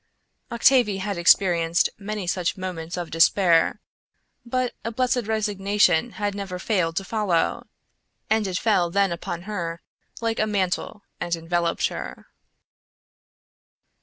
Octavie 0.51 0.97
had 0.97 1.15
experienced 1.15 1.87
many 1.99 2.25
such 2.25 2.57
moments 2.57 2.97
of 2.97 3.11
despair, 3.11 3.79
but 4.43 4.73
a 4.83 4.91
blessed 4.91 5.27
resignation 5.27 6.13
had 6.13 6.33
never 6.33 6.57
failed 6.57 6.95
to 6.95 7.03
follow, 7.03 7.67
and 8.27 8.47
it 8.47 8.57
fell 8.57 8.89
then 8.89 9.11
upon 9.11 9.43
her 9.43 9.79
like 10.19 10.39
a 10.39 10.47
mantle 10.47 11.03
and 11.19 11.35
enveloped 11.35 11.89
her. 11.89 12.25